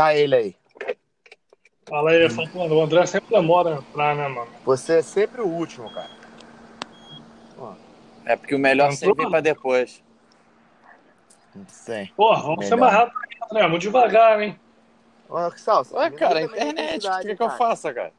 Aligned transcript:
Tá 0.00 0.14
ele 0.14 0.34
aí. 0.34 0.56
Fala 1.86 2.12
aí, 2.12 2.30
Falcão. 2.30 2.66
O 2.68 2.82
André 2.82 3.04
sempre 3.04 3.28
demora 3.28 3.74
a 3.74 3.78
entrar, 3.80 4.16
né, 4.16 4.28
mano? 4.28 4.50
Você 4.64 5.00
é 5.00 5.02
sempre 5.02 5.42
o 5.42 5.46
último, 5.46 5.92
cara. 5.92 6.08
É 8.24 8.34
porque 8.34 8.54
o 8.54 8.58
melhor 8.58 8.84
Entrou? 8.86 8.96
sempre 8.96 9.22
vem 9.24 9.30
pra 9.30 9.42
depois. 9.42 10.02
Sim. 11.68 12.08
Porra, 12.16 12.40
vamos 12.40 12.64
ser 12.64 12.76
Melhor. 12.76 12.90
mais 12.90 12.94
rápido 12.94 13.18
aí, 13.18 13.48
André. 13.50 13.68
Muito 13.68 13.82
devagar, 13.82 14.40
hein? 14.40 14.58
Ô, 15.28 15.50
Salsa, 15.50 15.94
Ué, 15.98 16.10
cara, 16.12 16.48
também 16.48 16.70
internet, 16.70 17.06
o 17.06 17.20
que, 17.20 17.36
que 17.36 17.42
eu 17.42 17.50
faça, 17.50 17.92
cara? 17.92 18.12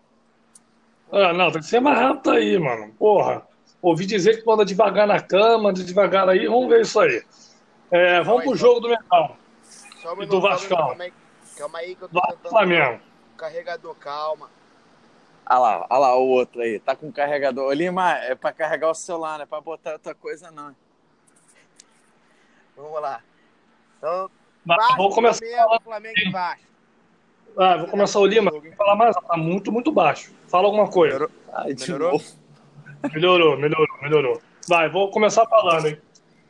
Ah, 1.12 1.34
não, 1.34 1.52
tem 1.52 1.62
que 1.62 1.68
ser 1.68 1.80
mais 1.80 1.98
rápido 1.98 2.30
aí, 2.30 2.60
mano. 2.60 2.94
Porra. 2.94 3.42
Ouvi 3.82 4.06
dizer 4.06 4.38
que 4.38 4.44
tu 4.44 4.52
anda 4.52 4.64
devagar 4.64 5.08
na 5.08 5.20
cama, 5.20 5.72
anda 5.72 5.84
devagar 5.84 6.30
aí. 6.30 6.46
Vamos 6.46 6.70
ver 6.70 6.82
isso 6.82 7.00
aí. 7.00 7.24
É, 7.90 8.22
vamos 8.22 8.44
pro 8.44 8.56
jogo 8.56 8.82
do 8.82 8.88
um 8.88 10.22
E 10.22 10.26
do 10.28 10.40
Vascão? 10.40 10.96
Calma 11.62 11.78
aí, 11.78 11.96
que 11.96 12.02
eu 12.02 12.10
tô 12.10 12.20
Do 12.20 12.28
tentando 12.28 12.50
Flamengo. 12.50 13.00
o 13.34 13.38
carregador, 13.38 13.96
calma. 13.96 14.50
Olha 15.48 15.60
lá, 15.60 15.88
olha 15.92 16.00
lá 16.00 16.16
o 16.18 16.28
outro 16.28 16.60
aí, 16.62 16.80
tá 16.80 16.96
com 16.96 17.10
o 17.10 17.14
carregador. 17.14 17.68
Ô, 17.68 17.72
Lima, 17.72 18.14
é 18.18 18.34
pra 18.34 18.52
carregar 18.52 18.90
o 18.90 18.96
celular, 18.96 19.38
não 19.38 19.44
é 19.44 19.46
pra 19.46 19.62
botar 19.62 19.94
outra 19.94 20.16
coisa, 20.16 20.50
não. 20.50 20.76
Vamos 22.76 23.00
lá. 23.00 23.22
Então, 23.98 24.32
Vasco, 24.66 24.98
vou 24.98 25.10
começar 25.12 25.46
Flamengo. 25.46 25.84
Flamengo 25.84 26.20
e 26.20 26.32
Vasco. 26.32 26.64
Ah, 27.56 27.78
vou 27.78 27.88
começar 27.90 28.20
o 28.20 28.26
Lima. 28.26 28.50
Vou 28.50 28.64
falar 28.76 28.96
mais, 28.96 29.16
tá 29.16 29.38
muito, 29.38 29.72
muito 29.72 29.92
baixo. 29.92 30.34
Fala 30.48 30.66
alguma 30.66 30.90
coisa. 30.90 31.14
Melhorou? 31.14 31.32
Ai, 31.54 31.76
Melhorou? 31.80 32.22
Melhorou, 33.14 33.58
melhorou, 33.58 33.98
melhorou. 34.02 34.42
Vai, 34.68 34.90
vou 34.90 35.12
começar 35.12 35.46
falando, 35.46 35.90
hein? 35.90 36.02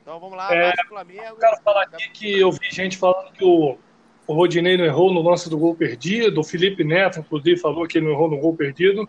Então 0.01 0.20
vamos 0.21 0.37
lá, 0.37 0.53
É, 0.53 0.70
Vasco, 0.70 0.87
Flamengo. 0.87 1.23
Eu 1.26 1.35
quero 1.37 1.62
falar 1.63 1.84
aqui 1.84 2.09
que 2.12 2.39
eu 2.39 2.51
vi 2.51 2.71
gente 2.71 2.98
falando 2.98 3.32
que 3.34 3.43
o, 3.43 3.77
o 4.27 4.33
Rodinei 4.33 4.77
não 4.77 4.85
errou 4.85 5.13
no 5.13 5.21
lance 5.21 5.49
do 5.49 5.57
gol 5.57 5.75
perdido. 5.75 6.39
O 6.39 6.43
Felipe 6.43 6.83
Neto, 6.83 7.19
inclusive, 7.19 7.59
falou 7.59 7.87
que 7.87 7.97
ele 7.97 8.05
não 8.05 8.13
errou 8.13 8.29
no 8.29 8.37
gol 8.37 8.55
perdido. 8.55 9.07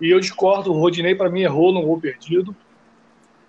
E 0.00 0.10
eu 0.10 0.20
discordo, 0.20 0.72
o 0.72 0.78
Rodinei, 0.78 1.14
para 1.14 1.30
mim, 1.30 1.42
errou 1.42 1.72
no 1.72 1.82
gol 1.82 2.00
perdido. 2.00 2.54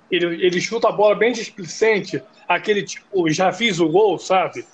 Ele, 0.10 0.26
ele 0.46 0.62
chuta 0.62 0.88
a 0.88 0.92
bola 0.92 1.16
bem 1.16 1.34
displicente, 1.34 2.22
aquele 2.48 2.82
tipo, 2.82 3.30
já 3.30 3.52
fiz 3.52 3.80
o 3.80 3.90
gol, 3.90 4.18
sabe? 4.18 4.66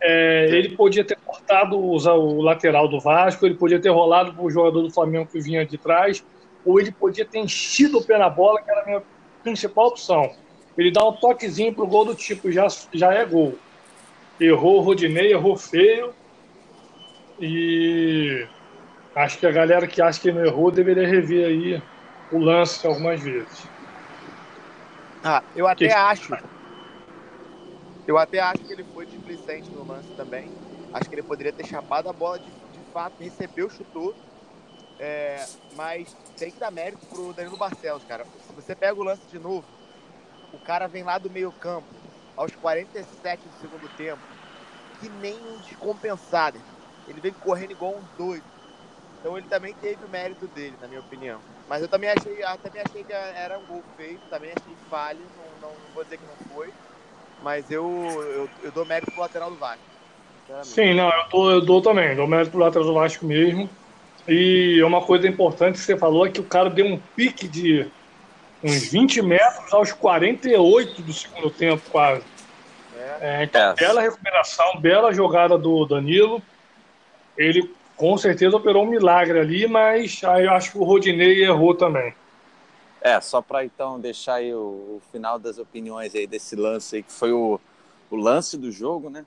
É, 0.00 0.48
ele 0.50 0.76
podia 0.76 1.04
ter 1.04 1.16
cortado 1.24 1.78
o, 1.78 1.94
o 1.94 2.42
lateral 2.42 2.88
do 2.88 3.00
Vasco, 3.00 3.46
ele 3.46 3.54
podia 3.54 3.80
ter 3.80 3.90
rolado 3.90 4.34
para 4.34 4.44
o 4.44 4.50
jogador 4.50 4.82
do 4.82 4.90
Flamengo 4.90 5.28
que 5.30 5.40
vinha 5.40 5.64
de 5.64 5.78
trás, 5.78 6.24
ou 6.64 6.80
ele 6.80 6.90
podia 6.90 7.24
ter 7.24 7.38
enchido 7.38 7.98
o 7.98 8.04
pé 8.04 8.18
na 8.18 8.28
bola, 8.28 8.60
que 8.60 8.70
era 8.70 8.82
a 8.82 8.84
minha 8.84 9.02
principal 9.42 9.86
opção. 9.86 10.32
Ele 10.76 10.90
dá 10.90 11.06
um 11.08 11.12
toquezinho 11.12 11.72
pro 11.72 11.86
gol 11.86 12.04
do 12.04 12.14
tipo, 12.14 12.50
já, 12.50 12.66
já 12.92 13.14
é 13.14 13.24
gol. 13.24 13.56
Errou 14.40 14.78
o 14.78 14.80
Rodinei, 14.80 15.32
errou 15.32 15.56
feio. 15.56 16.14
E 17.40 18.46
acho 19.14 19.38
que 19.38 19.46
a 19.46 19.50
galera 19.52 19.86
que 19.86 20.00
acha 20.00 20.20
que 20.20 20.28
ele 20.28 20.38
não 20.38 20.46
errou 20.46 20.70
deveria 20.70 21.06
rever 21.06 21.46
aí 21.46 21.82
o 22.32 22.38
lance 22.38 22.86
algumas 22.86 23.20
vezes. 23.20 23.64
Ah, 25.22 25.42
eu 25.54 25.66
até 25.66 25.88
Que- 25.88 25.92
acho. 25.92 26.34
Eu 28.06 28.16
até 28.16 28.38
acho 28.38 28.62
que 28.62 28.72
ele 28.72 28.84
foi 28.94 29.04
displicente 29.06 29.68
no 29.70 29.86
lance 29.86 30.08
também. 30.16 30.50
Acho 30.92 31.08
que 31.08 31.14
ele 31.16 31.22
poderia 31.22 31.52
ter 31.52 31.66
chapado 31.66 32.08
a 32.08 32.12
bola 32.12 32.38
de, 32.38 32.44
de 32.44 32.80
fato, 32.92 33.14
recebeu, 33.18 33.68
chutou. 33.68 34.14
É, 34.98 35.44
mas 35.74 36.16
tem 36.38 36.50
que 36.50 36.58
dar 36.58 36.70
mérito 36.70 37.04
pro 37.06 37.32
Danilo 37.34 37.56
Barcelos, 37.56 38.02
cara. 38.04 38.24
Se 38.46 38.52
você 38.54 38.74
pega 38.74 38.94
o 38.98 39.02
lance 39.04 39.20
de 39.30 39.38
novo, 39.38 39.64
o 40.54 40.58
cara 40.58 40.86
vem 40.86 41.02
lá 41.02 41.18
do 41.18 41.28
meio 41.28 41.52
campo, 41.52 41.86
aos 42.36 42.54
47 42.54 43.48
do 43.48 43.54
segundo 43.54 43.88
tempo, 43.96 44.22
que 45.00 45.08
nem 45.08 45.34
um 45.46 45.58
descompensado. 45.60 46.58
Ele 47.08 47.20
vem 47.20 47.32
correndo 47.32 47.72
igual 47.72 47.96
um 47.96 48.06
doido. 48.16 48.46
Então 49.18 49.36
ele 49.36 49.48
também 49.48 49.74
teve 49.74 50.04
o 50.04 50.08
mérito 50.08 50.46
dele, 50.46 50.76
na 50.80 50.86
minha 50.86 51.00
opinião. 51.00 51.40
Mas 51.68 51.82
eu 51.82 51.88
também 51.88 52.10
achei, 52.10 52.32
eu 52.44 52.58
também 52.58 52.82
achei 52.86 53.02
que 53.02 53.12
era 53.12 53.58
um 53.58 53.66
gol 53.66 53.82
feito, 53.96 54.22
também 54.30 54.52
achei 54.56 54.76
falho, 54.88 55.28
não, 55.34 55.58
não, 55.60 55.92
vou 55.92 56.04
dizer 56.04 56.18
que 56.18 56.26
não 56.26 56.36
foi. 56.48 56.72
Mas 57.40 57.70
eu, 57.70 57.82
eu, 57.82 58.50
eu 58.62 58.72
dou 58.72 58.84
mérito 58.86 59.10
pro 59.12 59.20
lateral 59.22 59.50
do 59.50 59.58
Vasco. 59.58 59.84
Sim, 60.62 60.94
não, 60.94 61.06
eu 61.08 61.28
dou, 61.30 61.50
eu 61.50 61.60
dou 61.60 61.82
também, 61.82 62.14
dou 62.14 62.26
mérito 62.28 62.52
pro 62.52 62.60
lateral 62.60 62.86
do 62.86 62.94
Vasco 62.94 63.26
mesmo. 63.26 63.68
E 64.28 64.82
uma 64.82 65.04
coisa 65.04 65.26
importante 65.28 65.78
que 65.78 65.84
você 65.84 65.96
falou 65.98 66.26
é 66.26 66.30
que 66.30 66.40
o 66.40 66.48
cara 66.48 66.68
deu 66.70 66.86
um 66.86 67.00
pique 67.14 67.48
de 67.48 67.92
uns 68.62 68.88
20 68.88 69.22
metros 69.22 69.72
aos 69.72 69.92
48 69.92 71.02
do 71.02 71.12
segundo 71.12 71.50
tempo, 71.50 71.82
quase. 71.90 72.24
É. 72.96 73.18
É, 73.20 73.44
então, 73.44 73.70
É. 73.70 73.74
bela 73.74 74.00
recuperação, 74.00 74.80
bela 74.80 75.12
jogada 75.12 75.56
do 75.56 75.84
Danilo. 75.86 76.42
Ele 77.36 77.74
com 77.96 78.16
certeza 78.18 78.56
operou 78.56 78.84
um 78.84 78.88
milagre 78.88 79.38
ali, 79.38 79.66
mas 79.66 80.22
aí 80.24 80.44
eu 80.44 80.52
acho 80.52 80.72
que 80.72 80.78
o 80.78 80.84
Rodinei 80.84 81.44
errou 81.44 81.74
também. 81.74 82.14
É, 83.00 83.20
só 83.20 83.40
pra 83.40 83.64
então 83.64 84.00
deixar 84.00 84.34
aí 84.34 84.52
o, 84.52 84.58
o 84.58 85.02
final 85.12 85.38
das 85.38 85.58
opiniões 85.58 86.14
aí 86.14 86.26
desse 86.26 86.56
lance 86.56 86.96
aí, 86.96 87.02
que 87.02 87.12
foi 87.12 87.32
o, 87.32 87.60
o 88.10 88.16
lance 88.16 88.56
do 88.56 88.72
jogo, 88.72 89.08
né? 89.08 89.24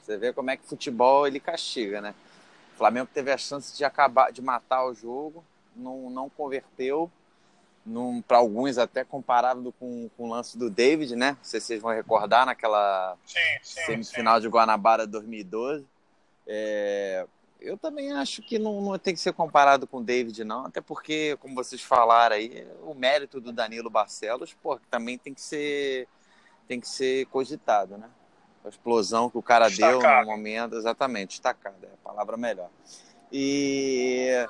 Você 0.00 0.16
vê 0.16 0.32
como 0.32 0.50
é 0.50 0.56
que 0.56 0.64
futebol 0.66 1.26
ele 1.26 1.38
castiga, 1.38 2.00
né? 2.00 2.14
O 2.74 2.78
Flamengo 2.78 3.08
teve 3.12 3.30
a 3.30 3.36
chance 3.36 3.76
de 3.76 3.84
acabar, 3.84 4.32
de 4.32 4.40
matar 4.40 4.86
o 4.86 4.94
jogo, 4.94 5.44
não, 5.76 6.08
não 6.08 6.30
converteu, 6.30 7.10
para 8.26 8.38
alguns 8.38 8.78
até 8.78 9.04
comparável 9.04 9.72
com, 9.78 10.10
com 10.16 10.24
o 10.24 10.30
lance 10.30 10.56
do 10.58 10.70
David, 10.70 11.16
né? 11.16 11.32
Não 11.32 11.44
sei 11.44 11.60
se 11.60 11.66
vocês 11.66 11.82
vão 11.82 11.92
recordar 11.92 12.46
naquela 12.46 13.16
Sim, 13.24 13.38
sim, 13.62 13.80
semifinal 13.86 14.40
de 14.40 14.48
Guanabara 14.48 15.06
2012. 15.06 15.86
É, 16.46 17.26
eu 17.60 17.76
também 17.76 18.12
acho 18.12 18.40
que 18.42 18.58
não, 18.58 18.80
não 18.80 18.98
tem 18.98 19.14
que 19.14 19.20
ser 19.20 19.32
comparado 19.32 19.86
com 19.86 19.98
o 19.98 20.04
David, 20.04 20.44
não, 20.44 20.66
até 20.66 20.80
porque, 20.80 21.36
como 21.40 21.54
vocês 21.54 21.82
falaram 21.82 22.36
aí, 22.36 22.66
o 22.82 22.94
mérito 22.94 23.40
do 23.40 23.52
Danilo 23.52 23.90
Barcelos, 23.90 24.54
pô, 24.54 24.78
também 24.90 25.18
tem 25.18 25.34
que 25.34 25.40
ser 25.40 26.06
tem 26.66 26.78
que 26.78 26.88
ser 26.88 27.24
cogitado, 27.26 27.96
né? 27.96 28.08
A 28.64 28.68
explosão 28.68 29.30
que 29.30 29.38
o 29.38 29.42
cara 29.42 29.70
deu 29.70 29.98
Destacado. 29.98 30.26
no 30.26 30.32
momento, 30.32 30.76
exatamente, 30.76 31.30
destacado, 31.30 31.76
é 31.82 31.86
a 31.86 32.04
palavra 32.04 32.36
melhor. 32.36 32.68
E 33.32 34.46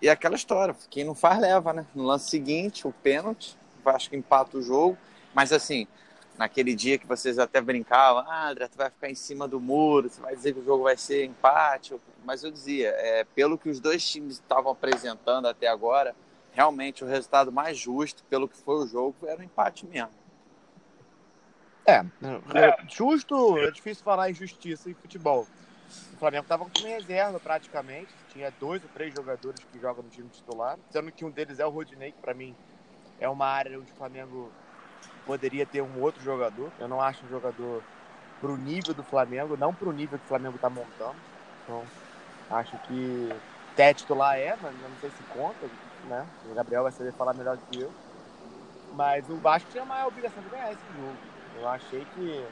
e 0.00 0.08
aquela 0.08 0.34
história, 0.34 0.76
quem 0.90 1.04
não 1.04 1.14
faz 1.14 1.40
leva, 1.40 1.72
né? 1.72 1.86
No 1.94 2.04
lance 2.04 2.28
seguinte, 2.28 2.86
o 2.86 2.92
pênalti, 2.92 3.56
o 3.80 3.82
Vasco 3.82 4.14
empata 4.14 4.58
o 4.58 4.62
jogo, 4.62 4.96
mas 5.34 5.52
assim, 5.52 5.86
naquele 6.38 6.74
dia 6.74 6.98
que 6.98 7.06
vocês 7.06 7.38
até 7.38 7.60
brincavam, 7.60 8.24
ah, 8.28 8.50
André, 8.50 8.68
tu 8.68 8.76
vai 8.76 8.90
ficar 8.90 9.10
em 9.10 9.14
cima 9.14 9.48
do 9.48 9.60
muro, 9.60 10.08
você 10.08 10.20
vai 10.20 10.36
dizer 10.36 10.52
que 10.52 10.60
o 10.60 10.64
jogo 10.64 10.84
vai 10.84 10.96
ser 10.96 11.24
empate, 11.24 11.94
mas 12.24 12.44
eu 12.44 12.50
dizia, 12.50 12.88
é, 12.90 13.24
pelo 13.34 13.56
que 13.56 13.68
os 13.68 13.80
dois 13.80 14.06
times 14.06 14.34
estavam 14.34 14.72
apresentando 14.72 15.48
até 15.48 15.66
agora, 15.66 16.14
realmente 16.52 17.04
o 17.04 17.06
resultado 17.06 17.50
mais 17.50 17.78
justo, 17.78 18.22
pelo 18.24 18.48
que 18.48 18.56
foi 18.56 18.84
o 18.84 18.86
jogo, 18.86 19.14
era 19.26 19.40
o 19.40 19.44
empate 19.44 19.86
mesmo. 19.86 20.10
É, 21.86 22.04
é, 22.54 22.76
justo, 22.88 23.56
é 23.58 23.70
difícil 23.70 24.02
falar 24.02 24.28
em 24.28 24.34
justiça 24.34 24.90
em 24.90 24.94
futebol. 24.94 25.46
O 26.12 26.18
Flamengo 26.18 26.44
estava 26.44 26.64
com 26.64 26.82
reserva 26.82 27.38
praticamente, 27.38 28.14
tinha 28.28 28.50
dois 28.50 28.82
ou 28.82 28.88
três 28.90 29.12
jogadores 29.12 29.60
que 29.64 29.78
jogam 29.78 30.02
no 30.02 30.10
time 30.10 30.28
titular, 30.30 30.78
sendo 30.90 31.12
que 31.12 31.24
um 31.24 31.30
deles 31.30 31.58
é 31.58 31.66
o 31.66 31.70
Rodinei, 31.70 32.12
que 32.12 32.20
para 32.20 32.34
mim 32.34 32.56
é 33.18 33.28
uma 33.28 33.46
área 33.46 33.78
onde 33.78 33.92
o 33.92 33.96
Flamengo 33.96 34.52
poderia 35.24 35.66
ter 35.66 35.82
um 35.82 36.00
outro 36.00 36.22
jogador. 36.22 36.72
Eu 36.78 36.88
não 36.88 37.00
acho 37.00 37.24
um 37.24 37.28
jogador 37.28 37.82
pro 38.40 38.56
nível 38.56 38.94
do 38.94 39.02
Flamengo, 39.02 39.56
não 39.56 39.74
pro 39.74 39.92
nível 39.92 40.18
que 40.18 40.24
o 40.24 40.28
Flamengo 40.28 40.56
está 40.56 40.70
montando. 40.70 41.16
Então, 41.62 41.84
acho 42.50 42.78
que 42.86 43.28
até 43.72 43.92
titular 43.92 44.38
é, 44.38 44.56
mas 44.56 44.74
não 44.80 44.96
sei 45.00 45.10
se 45.10 45.22
conta, 45.24 45.66
né? 46.04 46.26
O 46.44 46.54
Gabriel 46.54 46.82
vai 46.84 46.92
saber 46.92 47.12
falar 47.12 47.34
melhor 47.34 47.56
do 47.56 47.66
que 47.66 47.80
eu. 47.80 47.92
Mas 48.94 49.28
o 49.28 49.36
Vasco 49.36 49.70
tinha 49.70 49.84
a 49.84 50.06
obrigação 50.06 50.42
de 50.42 50.48
ganhar 50.48 50.72
esse 50.72 50.86
jogo. 50.94 51.18
Eu 51.54 51.68
achei 51.68 52.04
que 52.06 52.46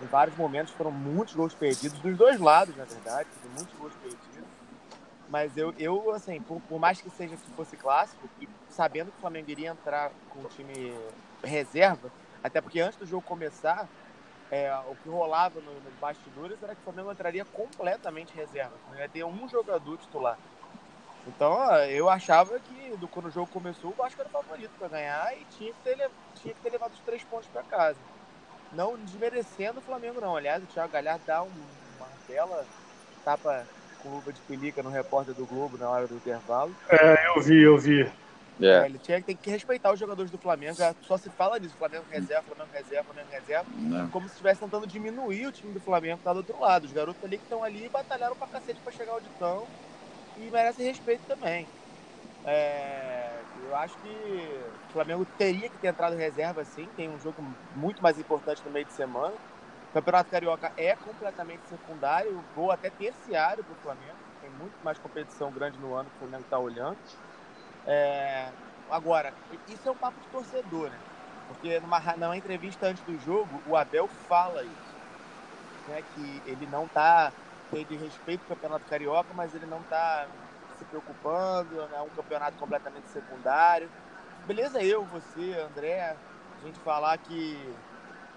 em 0.00 0.06
vários 0.06 0.36
momentos 0.36 0.72
foram 0.74 0.90
muitos 0.92 1.34
gols 1.34 1.54
perdidos, 1.54 2.00
dos 2.00 2.16
dois 2.16 2.38
lados, 2.40 2.76
na 2.76 2.84
verdade, 2.84 3.28
muitos 3.44 3.74
gols 3.76 3.94
perdidos. 3.96 4.48
Mas 5.28 5.56
eu, 5.56 5.72
eu 5.76 6.10
assim, 6.12 6.40
por, 6.42 6.60
por 6.62 6.78
mais 6.78 7.00
que 7.00 7.10
seja 7.10 7.36
que 7.36 7.50
fosse 7.50 7.76
clássico, 7.76 8.30
e 8.40 8.48
sabendo 8.68 9.10
que 9.10 9.18
o 9.18 9.20
Flamengo 9.20 9.50
iria 9.50 9.70
entrar 9.70 10.12
com 10.28 10.42
o 10.44 10.48
time 10.48 10.94
reserva, 11.44 12.12
até 12.42 12.60
porque 12.60 12.80
antes 12.80 12.98
do 12.98 13.06
jogo 13.06 13.22
começar, 13.22 13.90
é, 14.50 14.72
o 14.78 14.96
que 14.96 15.08
rolava 15.08 15.60
no- 15.60 15.80
nos 15.80 15.94
bastidores 15.96 16.62
era 16.62 16.74
que 16.74 16.80
o 16.80 16.84
Flamengo 16.84 17.12
entraria 17.12 17.44
completamente 17.46 18.34
reserva. 18.34 18.78
Não 18.88 18.96
ia 18.98 19.08
ter 19.08 19.24
um 19.24 19.48
jogador 19.48 19.98
titular. 19.98 20.38
Então, 21.26 21.58
eu 21.86 22.08
achava 22.08 22.60
que 22.60 22.96
do, 22.96 23.08
quando 23.08 23.26
o 23.26 23.30
jogo 23.30 23.48
começou, 23.48 23.90
o 23.90 23.94
Vasco 23.94 24.20
era 24.20 24.28
o 24.28 24.32
favorito 24.32 24.72
para 24.78 24.88
ganhar 24.88 25.36
e 25.36 25.44
tinha 25.46 25.72
que, 25.74 25.80
ter, 25.82 26.10
tinha 26.34 26.54
que 26.54 26.60
ter 26.60 26.70
levado 26.70 26.92
os 26.92 27.00
três 27.00 27.24
pontos 27.24 27.48
para 27.48 27.64
casa. 27.64 28.00
Não 28.72 28.96
desmerecendo 28.98 29.80
o 29.80 29.82
Flamengo, 29.82 30.20
não. 30.20 30.36
Aliás, 30.36 30.62
o 30.62 30.66
Thiago 30.66 30.92
Galhardo 30.92 31.24
dá 31.26 31.42
um- 31.42 31.48
uma 31.96 32.08
bela 32.26 32.66
tapa 33.24 33.68
com 33.98 34.10
luva 34.10 34.32
de 34.32 34.42
pelica 34.42 34.82
no 34.82 34.90
repórter 34.90 35.34
do 35.34 35.46
Globo 35.46 35.78
na 35.78 35.88
hora 35.90 36.06
do 36.06 36.16
intervalo. 36.16 36.76
É, 36.90 37.28
eu 37.28 37.42
vi, 37.42 37.62
eu 37.62 37.78
vi. 37.78 38.02
É. 38.58 38.66
É, 38.82 38.86
ele 38.86 38.98
tinha, 38.98 39.22
tem 39.22 39.36
que 39.36 39.50
respeitar 39.50 39.92
os 39.92 39.98
jogadores 39.98 40.30
do 40.30 40.38
Flamengo. 40.38 40.74
já 40.76 40.94
Só 41.02 41.16
se 41.18 41.30
fala 41.30 41.60
disso. 41.60 41.76
Flamengo 41.76 42.06
reserva, 42.08 42.42
Flamengo 42.42 42.70
reserva, 42.72 43.04
Flamengo 43.04 43.30
reserva. 43.30 43.70
Né? 43.70 44.08
Como 44.10 44.26
se 44.28 44.32
estivesse 44.34 44.60
tentando 44.60 44.86
diminuir 44.86 45.46
o 45.46 45.52
time 45.52 45.72
do 45.74 45.80
Flamengo 45.80 46.18
que 46.18 46.24
tá 46.24 46.32
do 46.32 46.38
outro 46.38 46.58
lado. 46.58 46.84
Os 46.84 46.92
garotos 46.92 47.22
ali 47.22 47.36
que 47.38 47.44
estão 47.44 47.62
ali 47.62 47.88
batalharam 47.90 48.34
pra 48.36 48.48
cacete 48.48 48.80
pra 48.82 48.92
chegar 48.92 49.14
onde 49.14 49.28
estão. 49.28 49.68
E 50.34 50.50
merecem 50.50 50.86
respeito 50.86 51.24
também. 51.26 51.68
É, 52.48 53.44
eu 53.56 53.74
acho 53.74 53.98
que 53.98 54.08
o 54.88 54.92
Flamengo 54.92 55.26
teria 55.26 55.68
que 55.68 55.78
ter 55.78 55.88
entrado 55.88 56.14
reserva 56.16 56.64
sim. 56.64 56.90
Tem 56.92 57.08
um 57.10 57.18
jogo 57.18 57.42
muito 57.70 58.02
mais 58.02 58.18
importante 58.18 58.64
no 58.64 58.70
meio 58.70 58.86
de 58.86 58.92
semana. 58.92 59.36
O 59.90 59.92
Campeonato 59.92 60.30
Carioca 60.30 60.72
é 60.76 60.94
completamente 60.96 61.66
secundário, 61.66 62.46
ou 62.54 62.70
até 62.70 62.90
terciário 62.90 63.64
para 63.64 63.72
o 63.72 63.76
Flamengo. 63.76 64.20
Tem 64.40 64.50
muito 64.50 64.76
mais 64.82 64.98
competição 64.98 65.52
grande 65.52 65.78
no 65.80 65.94
ano 65.94 66.10
que 66.10 66.16
o 66.16 66.18
Flamengo 66.18 66.44
está 66.44 66.58
olhando. 66.58 67.00
É, 67.86 68.54
agora, 68.88 69.34
isso 69.66 69.88
é 69.88 69.92
um 69.92 69.96
papo 69.98 70.20
de 70.20 70.28
torcedor, 70.28 70.90
né? 70.90 71.02
Porque 71.46 71.80
numa, 71.80 72.00
numa 72.16 72.36
entrevista 72.38 72.86
antes 72.88 73.04
do 73.04 73.18
jogo, 73.18 73.62
o 73.64 73.76
Abel 73.76 74.08
fala 74.08 74.64
isso. 74.66 74.98
Né, 75.86 76.02
que 76.02 76.42
ele 76.44 76.66
não 76.66 76.86
está 76.86 77.32
cheio 77.70 77.86
de 77.86 77.96
respeito 77.96 78.42
ao 78.42 78.48
Campeonato 78.48 78.86
Carioca, 78.86 79.32
mas 79.32 79.54
ele 79.54 79.66
não 79.66 79.82
está 79.82 80.28
se 80.78 80.84
preocupando, 80.84 81.80
é 81.80 82.00
um 82.00 82.08
campeonato 82.10 82.56
completamente 82.58 83.08
secundário. 83.08 83.88
Beleza, 84.46 84.82
eu, 84.82 85.04
você, 85.04 85.54
André, 85.60 86.16
a 86.62 86.66
gente 86.66 86.78
falar 86.80 87.18
que 87.18 87.74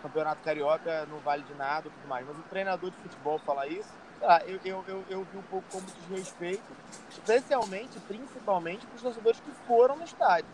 Campeonato 0.01 0.41
Carioca 0.43 1.05
não 1.07 1.19
vale 1.19 1.43
de 1.43 1.53
nada 1.53 1.87
e 1.87 1.91
tudo 1.91 2.07
mais, 2.07 2.25
mas 2.25 2.37
o 2.37 2.41
treinador 2.43 2.89
de 2.89 2.97
futebol 2.97 3.37
falar 3.39 3.67
isso, 3.67 3.89
eu, 4.45 4.59
eu, 4.65 4.83
eu, 4.87 5.05
eu, 5.09 5.23
vi 5.23 5.37
um 5.37 5.43
pouco 5.43 5.65
como 5.71 5.85
desrespeito, 5.85 6.63
especialmente, 7.09 7.99
principalmente, 8.01 8.85
para 8.85 8.95
os 8.95 9.01
torcedores 9.01 9.39
que 9.39 9.51
foram 9.67 9.95
no 9.95 10.03
estádio. 10.03 10.49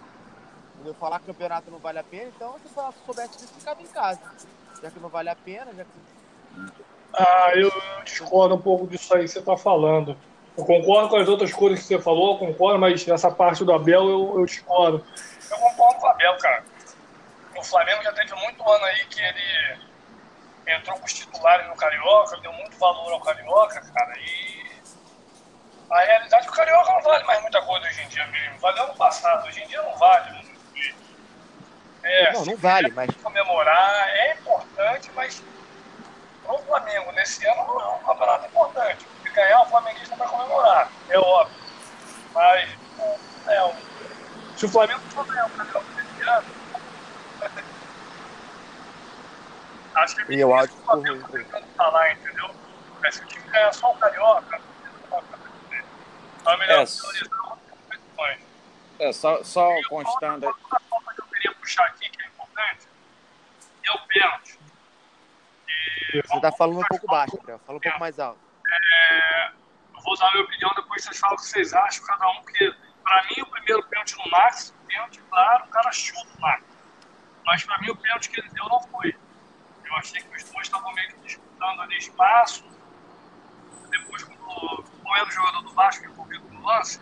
Quando 0.76 0.88
eu 0.88 0.94
falar 0.94 1.20
que 1.20 1.26
campeonato 1.26 1.72
não 1.72 1.80
vale 1.80 2.00
a 2.00 2.04
pena, 2.04 2.32
então 2.36 2.56
se 2.60 2.78
eu 2.78 2.94
soubesse 3.06 3.38
disso, 3.38 3.54
ficava 3.58 3.82
em 3.82 3.88
casa. 3.88 4.22
Já 4.82 4.92
que 4.92 5.00
não 5.00 5.10
vale 5.10 5.30
a 5.30 5.36
pena, 5.36 5.74
já 5.74 5.84
que. 5.84 5.90
Ah, 7.14 7.52
eu 7.56 7.72
discordo 8.04 8.56
um 8.56 8.62
pouco 8.62 8.86
disso 8.88 9.16
aí 9.16 9.24
que 9.24 9.30
você 9.30 9.40
está 9.40 9.56
falando. 9.56 10.18
Eu 10.58 10.64
concordo 10.64 11.10
com 11.10 11.18
as 11.18 11.28
outras 11.28 11.52
coisas 11.54 11.82
que 11.82 11.88
você 11.88 12.00
falou, 12.00 12.40
concordo, 12.40 12.80
mas 12.80 13.06
essa 13.08 13.30
parte 13.30 13.66
do 13.66 13.74
Abel 13.74 14.10
eu, 14.10 14.40
eu 14.40 14.46
discordo. 14.46 15.06
Eu 15.52 15.58
concordo 15.58 16.00
com 16.00 16.08
o 16.08 16.10
Abel, 16.10 16.38
cara. 16.38 16.64
O 17.56 17.64
Flamengo 17.64 18.04
já 18.04 18.14
teve 18.14 18.34
muito 18.36 18.70
ano 18.70 18.86
aí 18.86 19.06
que 19.06 19.22
ele 19.22 19.78
entrou 20.68 20.98
com 20.98 21.06
os 21.06 21.14
titulares 21.14 21.68
no 21.68 21.76
Carioca, 21.76 22.38
deu 22.38 22.54
muito 22.54 22.78
valor 22.78 23.14
ao 23.14 23.22
Carioca, 23.22 23.82
cara, 23.94 24.14
e 24.18 24.66
a 25.92 26.00
realidade 26.00 26.44
é 26.44 26.46
que 26.46 26.52
o 26.52 26.56
Carioca 26.56 26.92
não 26.94 27.02
vale 27.02 27.24
mais 27.26 27.42
muita 27.42 27.62
coisa 27.62 27.88
hoje 27.88 28.02
em 28.02 28.08
dia 28.08 28.26
mesmo. 28.28 28.60
Valeu 28.60 28.84
ano 28.84 28.96
passado, 28.96 29.48
hoje 29.48 29.62
em 29.62 29.68
dia 29.68 29.82
não 29.82 29.96
vale. 29.98 30.56
É, 32.04 32.34
não, 32.34 32.46
não 32.46 32.58
vale, 32.58 32.92
mas. 32.92 33.10
Comemorar 33.16 34.10
é 34.10 34.34
importante, 34.34 35.12
mas 35.16 35.44
pro 36.44 36.58
Flamengo 36.60 37.12
nesse 37.14 37.46
ano 37.48 37.66
não 37.66 37.82
é 37.82 37.88
um 37.96 38.00
campeonato 38.00 38.46
importante. 38.46 39.06
Ganhar, 39.36 39.62
o 39.62 39.66
flamenguista 39.66 40.16
vai 40.16 40.28
comemorar, 40.28 40.90
é 41.10 41.20
óbvio. 41.20 41.58
Mas, 42.34 42.70
é, 43.48 43.76
se 44.56 44.66
o 44.66 44.70
Flamengo 44.70 45.02
for 45.10 45.26
ganhar 45.28 45.46
o 45.46 45.50
campeonato 45.50 45.96
ano, 46.30 46.46
acho 49.96 50.16
que 50.16 50.34
e 50.34 50.40
eu 50.40 50.56
acho 50.56 50.74
que 50.74 50.96
o 50.96 51.28
tentando 51.28 51.68
falar, 51.76 52.14
entendeu? 52.14 52.50
Mas 53.02 53.16
se 53.16 53.24
o 53.24 53.26
time 53.26 53.48
ganhar 53.50 53.74
só 53.74 53.92
o 53.92 53.98
Carioca, 53.98 54.62
então 56.42 56.54
é 56.54 56.58
melhor 56.58 56.82
É, 56.82 56.86
É, 59.00 59.12
só, 59.12 59.44
só 59.44 59.70
constando. 59.90 60.48
Outra 60.48 60.80
falta 60.90 61.14
que 61.14 61.22
eu 61.22 61.26
queria 61.26 61.54
puxar 61.56 61.86
aqui, 61.88 62.10
que 62.10 62.24
é 62.24 62.28
importante, 62.28 62.88
é 63.84 63.92
o 63.92 64.00
pênalti. 64.08 64.60
E 66.14 66.22
Você 66.22 66.40
tá 66.40 66.52
falando 66.54 66.80
um 66.80 66.86
pouco 66.86 67.08
baixo. 67.08 67.38
Fala 67.66 67.78
um 67.78 67.82
pouco 67.82 68.00
mais 68.00 68.20
alto. 68.20 68.45
É, 70.06 70.10
vou 70.10 70.18
dar 70.18 70.28
a 70.28 70.32
minha 70.34 70.44
opinião, 70.44 70.72
depois 70.76 71.04
vocês 71.04 71.20
falam 71.20 71.36
o 71.36 71.40
que 71.40 71.46
vocês 71.46 71.74
acham, 71.74 72.06
cada 72.06 72.30
um, 72.30 72.42
porque 72.44 72.74
pra 73.04 73.24
mim 73.24 73.42
o 73.42 73.46
primeiro 73.48 73.84
pênalti 73.88 74.16
no 74.18 74.30
Max, 74.32 74.74
pênalti, 74.88 75.20
claro, 75.30 75.64
o 75.66 75.68
cara 75.68 75.92
chuta 75.92 76.28
o 76.38 76.42
Max. 76.42 76.64
Mas 77.46 77.64
pra 77.64 77.78
mim 77.80 77.90
o 77.90 77.96
pênalti 77.96 78.30
que 78.30 78.40
ele 78.40 78.50
deu 78.50 78.66
não 78.70 78.80
foi. 78.82 79.16
Eu 79.86 79.96
achei 79.98 80.22
que 80.22 80.36
os 80.36 80.44
dois 80.44 80.66
estavam 80.68 80.94
meio 80.94 81.08
que 81.10 81.20
disputando 81.20 81.82
ali 81.82 81.98
espaço. 81.98 82.64
Depois, 83.90 84.24
quando 84.24 84.84
qual 85.04 85.16
era 85.18 85.28
o 85.28 85.32
jogador 85.32 85.62
do 85.62 85.74
Vasco 85.74 86.06
envolvido 86.06 86.48
no 86.50 86.66
lance? 86.66 87.00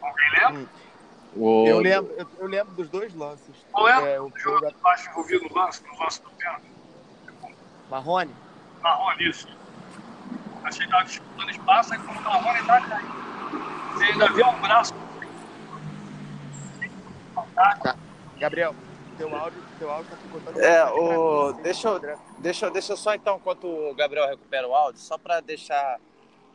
Alguém 0.00 0.30
lembra? 0.30 0.68
O, 1.34 1.66
Eu 1.66 1.78
lembro, 1.78 2.12
eu, 2.14 2.26
eu 2.38 2.46
lembro 2.46 2.74
dos 2.74 2.88
dois 2.88 3.14
lances. 3.14 3.54
Qual 3.70 3.86
era 3.88 4.06
É, 4.06 4.20
o 4.20 4.26
o 4.26 4.38
jogador 4.38 4.72
do 4.72 4.78
Vasco 4.80 5.10
envolvido 5.10 5.48
no 5.48 5.54
lance, 5.54 5.82
no 5.86 5.98
lance 5.98 6.22
do 6.22 6.30
pênalti? 6.30 6.70
Marrone. 7.90 8.34
Marrone, 8.80 9.28
isso. 9.28 9.46
Achei 10.64 10.78
que 10.80 10.84
estava 10.84 11.04
disputando 11.04 11.50
espaço, 11.50 11.92
aí 11.92 11.98
quando 12.00 12.18
o 12.18 12.22
Marrone 12.22 12.66
tá 12.66 12.80
caindo. 12.80 13.92
Você 13.94 14.04
ainda 14.04 14.28
vê 14.32 14.44
um 14.44 14.60
braço. 14.60 14.94
Gabriel, 18.38 18.74
teu 19.16 19.34
áudio, 19.34 19.62
teu 19.78 19.90
áudio 19.90 20.10
tá 20.10 20.16
ficando. 20.16 20.60
É, 20.60 20.84
o- 20.92 21.52
deixa 21.54 21.88
eu- 21.88 22.00
Deixa, 22.38 22.70
deixa 22.70 22.92
eu 22.92 22.96
só 22.96 23.14
então, 23.14 23.36
enquanto 23.36 23.66
o 23.66 23.94
Gabriel 23.94 24.26
recupera 24.28 24.66
o 24.66 24.74
áudio, 24.74 25.00
só 25.00 25.16
para 25.16 25.40
deixar 25.40 26.00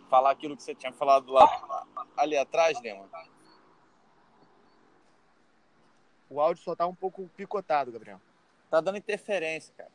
falar 0.09 0.31
aquilo 0.31 0.56
que 0.57 0.63
você 0.63 0.75
tinha 0.75 0.92
falado 0.92 1.31
lá, 1.31 1.86
ali 2.18 2.38
atrás, 2.38 2.80
Lima. 2.81 3.06
O 6.30 6.42
áudio 6.42 6.62
só 6.63 6.75
tá 6.75 6.86
um 6.86 6.95
pouco 6.95 7.30
picotado, 7.38 7.92
Gabriel. 7.92 8.19
Tá 8.69 8.81
dando 8.81 8.98
interferência, 8.98 9.74
cara. 9.77 9.89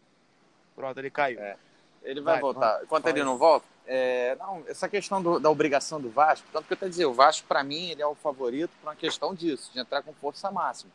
Pronto, 0.75 0.99
ele 0.99 1.11
caiu. 1.11 1.39
É. 1.41 1.57
Ele 2.03 2.21
vai, 2.23 2.35
Vai, 2.35 2.41
voltar. 2.41 2.83
Enquanto 2.83 3.07
ele 3.07 3.23
não 3.23 3.37
volta, 3.37 3.67
é, 3.95 4.37
não, 4.39 4.63
essa 4.67 4.89
questão 4.89 5.23
do- 5.23 5.39
da 5.39 5.51
obrigação 5.51 6.01
do 6.01 6.09
Vasco, 6.09 6.47
tanto 6.51 6.67
que 6.67 6.73
eu 6.73 6.77
tô 6.79 6.89
dizer, 6.89 7.05
o 7.05 7.13
Vasco, 7.13 7.47
para 7.47 7.63
mim, 7.63 7.91
ele 7.91 8.01
é 8.01 8.07
o 8.07 8.15
favorito 8.15 8.71
por 8.81 8.89
uma 8.89 8.97
questão 8.97 9.35
disso, 9.35 9.71
de 9.73 9.79
entrar 9.81 10.03
com 10.03 10.15
força 10.15 10.51
máxima. 10.51 10.91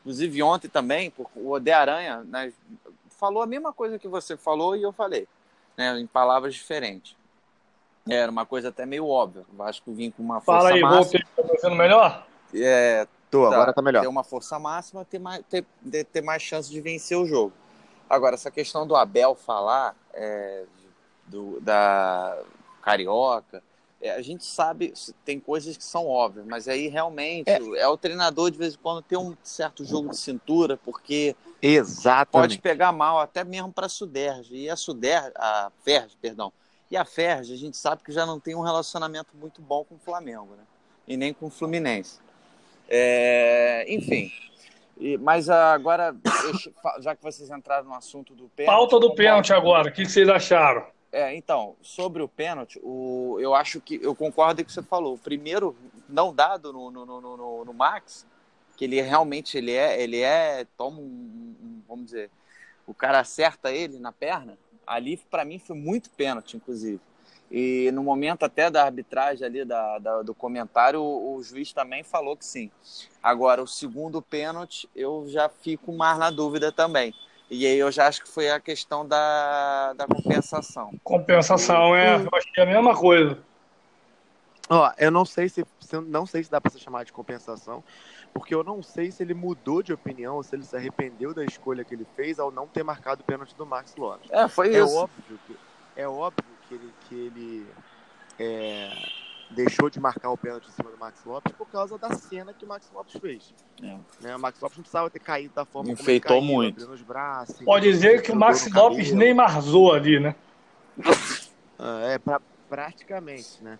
Inclusive, 0.00 0.42
ontem 0.44 0.68
também, 0.68 1.10
por- 1.10 1.28
o 1.34 1.50
Ode 1.50 1.70
Aranha 1.72 2.22
né, 2.24 2.52
falou 3.18 3.42
a 3.42 3.46
mesma 3.46 3.72
coisa 3.72 3.98
que 3.98 4.06
você 4.06 4.36
falou 4.36 4.76
e 4.76 4.82
eu 4.82 4.92
falei, 4.92 5.26
né, 5.76 5.98
em 5.98 6.06
palavras 6.06 6.54
diferentes. 6.54 7.16
Era 8.08 8.30
uma 8.30 8.46
coisa 8.46 8.68
até 8.68 8.86
meio 8.86 9.08
óbvia. 9.08 9.44
O 9.52 9.56
Vasco 9.56 9.92
vinha 9.92 10.12
com 10.12 10.22
uma 10.22 10.40
força 10.40 10.60
Fala 10.60 10.74
aí, 10.76 10.80
máxima. 10.80 11.02
voltei. 11.02 11.22
Tá 11.34 11.42
fazendo 11.60 11.74
melhor? 11.76 12.24
É, 12.54 13.08
Tô, 13.28 13.48
Tá, 13.50 13.56
agora 13.56 13.72
tá 13.72 13.82
melhor. 13.82 14.02
ter 14.02 14.06
uma 14.06 14.22
força 14.22 14.56
máxima, 14.60 15.04
ter 15.04 15.18
mais, 15.18 15.44
ter, 15.50 15.66
de- 15.82 16.04
ter 16.04 16.22
mais 16.22 16.40
chance 16.40 16.70
de 16.70 16.80
vencer 16.80 17.18
o 17.18 17.26
jogo. 17.26 17.52
Agora, 18.08 18.36
essa 18.36 18.52
questão 18.52 18.86
do 18.86 18.94
Abel 18.94 19.34
falar 19.34 19.96
é, 20.14 20.64
do, 21.28 21.60
da 21.60 22.38
Carioca, 22.82 23.62
é, 24.00 24.10
a 24.10 24.22
gente 24.22 24.44
sabe, 24.44 24.92
tem 25.24 25.40
coisas 25.40 25.76
que 25.76 25.84
são 25.84 26.06
óbvias, 26.06 26.44
mas 26.46 26.68
aí 26.68 26.88
realmente 26.88 27.50
é. 27.50 27.88
o 27.88 27.96
treinador 27.96 28.50
de 28.50 28.58
vez 28.58 28.74
em 28.74 28.78
quando 28.78 29.02
ter 29.02 29.16
um 29.16 29.34
certo 29.42 29.84
jogo 29.84 30.10
de 30.10 30.16
cintura, 30.18 30.76
porque 30.76 31.34
Exatamente. 31.62 32.30
pode 32.30 32.58
pegar 32.58 32.92
mal 32.92 33.18
até 33.18 33.42
mesmo 33.42 33.72
para 33.72 33.86
a 33.86 33.88
Suderj. 33.88 34.54
E 34.54 34.68
a 34.68 34.76
Suderj, 34.76 35.32
a 35.34 35.70
Ferj, 35.82 36.14
perdão, 36.20 36.52
e 36.90 36.96
a 36.96 37.04
Ferj, 37.04 37.52
a 37.52 37.56
gente 37.56 37.76
sabe 37.76 38.02
que 38.02 38.12
já 38.12 38.26
não 38.26 38.38
tem 38.38 38.54
um 38.54 38.60
relacionamento 38.60 39.30
muito 39.34 39.62
bom 39.62 39.82
com 39.82 39.94
o 39.94 39.98
Flamengo, 39.98 40.54
né? 40.56 40.62
E 41.08 41.16
nem 41.16 41.32
com 41.32 41.46
o 41.46 41.50
Fluminense. 41.50 42.20
É, 42.88 43.84
enfim. 43.88 44.30
E- 44.98 45.16
mas 45.18 45.48
agora, 45.48 46.14
eu- 46.44 47.02
já 47.02 47.16
que 47.16 47.22
vocês 47.22 47.50
entraram 47.50 47.86
no 47.86 47.94
assunto 47.94 48.34
do 48.34 48.48
pênalti. 48.50 48.76
Pauta 48.76 49.00
do 49.00 49.14
pênalti 49.14 49.52
agora. 49.52 49.88
O 49.88 49.92
que 49.92 50.04
vocês 50.04 50.28
acharam? 50.28 50.86
É, 51.16 51.34
então, 51.34 51.74
sobre 51.80 52.22
o 52.22 52.28
pênalti, 52.28 52.78
o, 52.82 53.38
eu 53.40 53.54
acho 53.54 53.80
que 53.80 53.98
eu 54.02 54.14
concordo 54.14 54.56
com 54.56 54.64
o 54.64 54.66
que 54.66 54.72
você 54.72 54.82
falou. 54.82 55.14
O 55.14 55.18
primeiro 55.18 55.74
não 56.06 56.34
dado 56.34 56.74
no, 56.74 56.90
no, 56.90 57.06
no, 57.06 57.20
no- 57.38 57.64
no 57.64 57.72
Max, 57.72 58.26
que 58.76 58.84
ele 58.84 59.00
realmente 59.00 59.56
ele 59.56 59.72
é, 59.72 59.98
ele 60.02 60.20
é, 60.20 60.66
toma 60.76 60.98
um, 60.98 61.02
um- 61.02 61.82
vamos 61.88 62.04
dizer, 62.04 62.30
o 62.86 62.92
cara 62.92 63.20
acerta 63.20 63.72
ele 63.72 63.98
na 63.98 64.12
perna. 64.12 64.58
Ali 64.86 65.16
para 65.16 65.42
mim 65.42 65.58
foi 65.58 65.74
muito 65.74 66.10
pênalti, 66.10 66.58
inclusive. 66.58 67.00
E 67.50 67.90
no 67.92 68.02
momento 68.02 68.42
até 68.42 68.70
da 68.70 68.84
arbitragem 68.84 69.46
ali 69.46 69.64
da, 69.64 69.98
da- 69.98 70.22
do 70.22 70.34
comentário, 70.34 71.00
o, 71.00 71.36
o 71.36 71.42
juiz 71.42 71.72
também 71.72 72.02
falou 72.02 72.36
que 72.36 72.44
sim. 72.44 72.70
Agora 73.22 73.62
o 73.62 73.66
segundo 73.66 74.20
pênalti 74.20 74.86
eu 74.94 75.24
já 75.28 75.48
fico 75.48 75.92
mais 75.94 76.18
na 76.18 76.30
dúvida 76.30 76.70
também. 76.70 77.14
E 77.50 77.64
aí 77.66 77.78
eu 77.78 77.90
já 77.92 78.08
acho 78.08 78.22
que 78.22 78.28
foi 78.28 78.50
a 78.50 78.58
questão 78.58 79.06
da, 79.06 79.92
da 79.92 80.06
compensação. 80.06 80.92
Compensação, 81.04 81.94
é. 81.94 82.16
Eu 82.16 82.28
achei 82.32 82.62
a 82.62 82.66
mesma 82.66 82.94
coisa. 82.96 83.38
Ó, 84.68 84.92
eu 84.98 85.12
não 85.12 85.24
sei 85.24 85.48
se, 85.48 85.64
não 86.08 86.26
sei 86.26 86.42
se 86.42 86.50
dá 86.50 86.60
pra 86.60 86.70
se 86.72 86.80
chamar 86.80 87.04
de 87.04 87.12
compensação, 87.12 87.84
porque 88.34 88.52
eu 88.52 88.64
não 88.64 88.82
sei 88.82 89.12
se 89.12 89.22
ele 89.22 89.32
mudou 89.32 89.80
de 89.80 89.92
opinião 89.92 90.34
ou 90.34 90.42
se 90.42 90.56
ele 90.56 90.64
se 90.64 90.74
arrependeu 90.76 91.32
da 91.32 91.44
escolha 91.44 91.84
que 91.84 91.94
ele 91.94 92.06
fez 92.16 92.40
ao 92.40 92.50
não 92.50 92.66
ter 92.66 92.82
marcado 92.82 93.22
o 93.22 93.24
pênalti 93.24 93.54
do 93.54 93.64
Max 93.64 93.94
Lopes. 93.96 94.28
É, 94.32 94.48
foi 94.48 94.74
É 94.74 94.80
isso. 94.80 94.96
óbvio 94.96 95.38
que 95.46 95.56
é 95.94 96.08
óbvio 96.08 96.44
que 96.68 96.74
ele 96.74 96.94
que 97.08 97.14
ele 97.14 97.66
é, 98.40 98.90
deixou 99.50 99.88
de 99.88 100.00
marcar 100.00 100.30
o 100.30 100.36
pênalti 100.36 100.68
em 100.68 100.72
cima 100.72 100.90
do 100.90 100.98
Max 100.98 101.24
Lopes 101.24 101.52
por 101.52 101.66
causa 101.68 101.96
da 101.96 102.12
cena 102.14 102.52
que 102.52 102.64
o 102.64 102.68
Max 102.68 102.90
Lopes 102.92 103.16
fez. 103.20 103.54
É. 103.82 103.96
Né? 104.20 104.36
O 104.36 104.38
Max 104.38 104.60
Lopes 104.60 104.76
não 104.76 104.82
precisava 104.82 105.10
ter 105.10 105.20
caído 105.20 105.54
da 105.54 105.64
forma 105.64 105.90
Enfeitou 105.90 106.40
como 106.40 106.62
ele 106.62 106.72
caiu, 106.72 106.86
muito. 106.86 107.04
Braços, 107.04 107.62
Pode 107.62 107.90
dizer 107.90 108.22
que 108.22 108.32
o 108.32 108.36
Max 108.36 108.70
Lopes 108.72 109.12
neymarzou 109.12 109.92
ali, 109.92 110.20
né? 110.20 110.34
Ah, 111.78 112.00
é, 112.06 112.18
pra, 112.18 112.40
praticamente, 112.70 113.62
né? 113.62 113.78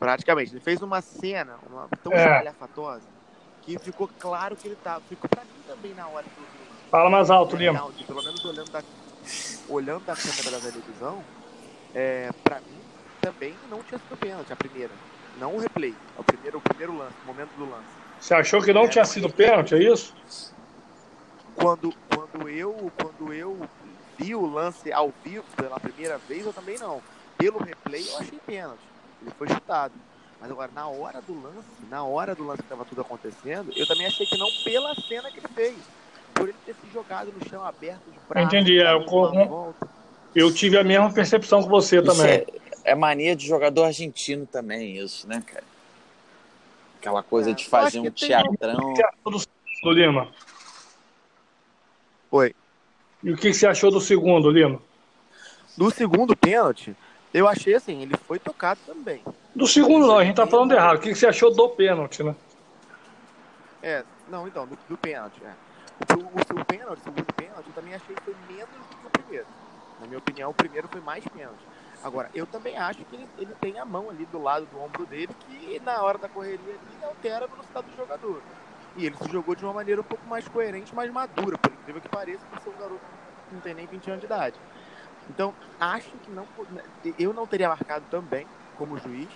Praticamente. 0.00 0.50
Ele 0.50 0.60
fez 0.60 0.82
uma 0.82 1.00
cena 1.00 1.60
uma, 1.70 1.88
tão 2.02 2.12
é. 2.12 2.52
que 3.62 3.78
ficou 3.78 4.10
claro 4.18 4.56
que 4.56 4.66
ele 4.66 4.76
tava. 4.82 5.00
Ficou 5.08 5.30
pra 5.30 5.44
mim 5.44 5.62
também 5.64 5.94
na 5.94 6.08
hora 6.08 6.24
do. 6.24 6.90
Fala 6.90 7.08
mais 7.08 7.30
alto, 7.30 7.54
Lima. 7.54 7.88
Pelo 8.04 8.20
menos 8.20 8.44
olhando 8.44 8.70
da, 8.72 8.82
olhando 9.68 10.04
da 10.04 10.16
câmera 10.16 10.50
da 10.50 10.58
televisão, 10.58 11.22
é, 11.94 12.30
pra 12.42 12.56
mim 12.56 12.85
também 13.26 13.54
não 13.68 13.82
tinha 13.82 13.98
sido 13.98 14.16
pênalti 14.16 14.52
a 14.52 14.56
primeira. 14.56 14.92
Não 15.40 15.56
o 15.56 15.58
replay. 15.58 15.94
O 16.16 16.22
primeiro, 16.22 16.58
o 16.58 16.60
primeiro 16.60 16.96
lance, 16.96 17.14
o 17.24 17.26
momento 17.26 17.50
do 17.58 17.68
lance. 17.68 17.88
Você 18.20 18.34
achou 18.34 18.62
que 18.62 18.72
não 18.72 18.84
é, 18.84 18.88
tinha 18.88 19.04
sido 19.04 19.28
pênalti, 19.28 19.74
é 19.74 19.82
isso? 19.82 20.14
Quando, 21.56 21.92
quando, 22.14 22.48
eu, 22.48 22.90
quando 23.00 23.32
eu 23.32 23.68
vi 24.16 24.34
o 24.34 24.46
lance 24.46 24.92
ao 24.92 25.12
vivo 25.24 25.44
pela 25.56 25.80
primeira 25.80 26.18
vez, 26.18 26.46
eu 26.46 26.52
também 26.52 26.78
não. 26.78 27.02
Pelo 27.36 27.58
replay, 27.58 28.06
eu 28.08 28.18
achei 28.18 28.38
pênalti. 28.46 28.80
Ele 29.20 29.32
foi 29.36 29.48
chutado. 29.48 29.92
Mas 30.40 30.50
agora, 30.50 30.70
na 30.72 30.86
hora 30.86 31.20
do 31.20 31.34
lance, 31.34 31.66
na 31.90 32.04
hora 32.04 32.34
do 32.34 32.46
lance 32.46 32.58
que 32.58 32.66
estava 32.66 32.84
tudo 32.84 33.00
acontecendo, 33.00 33.72
eu 33.74 33.86
também 33.86 34.06
achei 34.06 34.24
que 34.26 34.38
não 34.38 34.48
pela 34.64 34.94
cena 34.94 35.30
que 35.30 35.38
ele 35.38 35.48
fez. 35.54 35.76
Por 36.32 36.48
ele 36.48 36.58
ter 36.64 36.74
se 36.74 36.92
jogado 36.92 37.32
no 37.32 37.48
chão 37.48 37.64
aberto 37.64 38.02
de 38.10 38.18
braço. 38.28 38.46
Entendi. 38.46 38.80
É, 38.80 38.92
eu, 38.92 39.74
eu 40.34 40.54
tive 40.54 40.78
a 40.78 40.84
mesma 40.84 41.12
percepção 41.12 41.62
que 41.62 41.68
você 41.68 42.02
também. 42.02 42.26
É, 42.26 42.46
é, 42.86 42.94
mania 42.94 43.34
de 43.34 43.44
jogador 43.46 43.84
argentino 43.84 44.46
também, 44.46 44.96
isso, 44.96 45.26
né, 45.26 45.42
cara? 45.44 45.64
Aquela 47.00 47.22
coisa 47.22 47.50
é, 47.50 47.52
de 47.52 47.68
fazer 47.68 47.98
um 47.98 48.10
teatrão. 48.10 48.94
Do 49.82 49.92
Lima. 49.92 50.32
Oi. 52.30 52.54
E 53.22 53.30
o 53.32 53.36
que 53.36 53.52
você 53.52 53.66
achou 53.66 53.90
do 53.90 54.00
segundo, 54.00 54.50
Lima? 54.50 54.80
Do 55.76 55.90
segundo 55.90 56.36
pênalti, 56.36 56.96
eu 57.34 57.46
achei 57.48 57.74
assim, 57.74 58.02
ele 58.02 58.16
foi 58.26 58.38
tocado 58.38 58.80
também. 58.86 59.20
Do 59.54 59.66
segundo 59.66 60.06
não, 60.06 60.18
a 60.18 60.24
gente 60.24 60.36
tá 60.36 60.46
falando 60.46 60.72
errado. 60.72 60.96
O 60.96 61.00
que 61.00 61.14
você 61.14 61.26
achou 61.26 61.52
do 61.52 61.68
pênalti, 61.68 62.22
né? 62.22 62.34
É, 63.82 64.04
não, 64.28 64.46
então, 64.46 64.66
do, 64.66 64.78
do 64.88 64.96
pênalti, 64.96 65.42
é. 65.44 65.52
O, 66.14 66.20
o, 66.20 66.60
o 66.60 66.64
pênalti, 66.64 67.00
o 67.00 67.04
segundo 67.04 67.34
pênalti, 67.34 67.66
eu 67.66 67.74
também 67.74 67.94
achei 67.94 68.14
que 68.14 68.22
foi 68.22 68.34
menos 68.48 68.68
do 68.68 68.96
que 68.96 69.06
o 69.06 69.10
primeiro. 69.10 69.46
Na 70.00 70.06
minha 70.06 70.18
opinião, 70.18 70.50
o 70.50 70.54
primeiro 70.54 70.88
foi 70.88 71.00
mais 71.00 71.24
pênalti. 71.26 71.60
Agora, 72.02 72.30
eu 72.34 72.46
também 72.46 72.76
acho 72.76 73.04
que 73.04 73.16
ele, 73.16 73.28
ele, 73.38 73.54
tem 73.60 73.78
a 73.78 73.84
mão 73.84 74.10
ali 74.10 74.24
do 74.26 74.40
lado 74.40 74.66
do 74.66 74.78
ombro 74.78 75.06
dele 75.06 75.34
que 75.40 75.80
na 75.80 76.02
hora 76.02 76.18
da 76.18 76.28
correria 76.28 76.72
ele 76.72 77.04
altera 77.04 77.44
a 77.44 77.48
velocidade 77.48 77.86
do 77.88 77.96
jogador. 77.96 78.42
E 78.96 79.06
ele 79.06 79.16
se 79.16 79.30
jogou 79.30 79.54
de 79.54 79.64
uma 79.64 79.72
maneira 79.72 80.00
um 80.00 80.04
pouco 80.04 80.26
mais 80.28 80.46
coerente, 80.48 80.94
mais 80.94 81.10
madura, 81.12 81.58
por 81.58 81.72
incrível 81.72 82.00
que 82.00 82.08
pareça, 82.08 82.44
por 82.46 82.60
ser 82.60 82.70
um 82.70 82.78
garoto 82.78 83.00
que 83.48 83.54
não 83.54 83.60
tem 83.60 83.74
nem 83.74 83.86
20 83.86 84.08
anos 84.08 84.20
de 84.20 84.26
idade. 84.26 84.58
Então, 85.28 85.52
acho 85.80 86.10
que 86.18 86.30
não 86.30 86.46
eu 87.18 87.32
não 87.32 87.46
teria 87.46 87.68
marcado 87.68 88.06
também 88.08 88.46
como 88.76 88.96
juiz, 88.98 89.28